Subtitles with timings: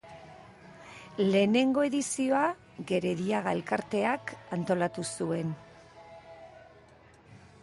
[1.35, 2.41] Lehenengo edizioa
[2.93, 5.57] Gerediaga Elkarteak antolatu zuen.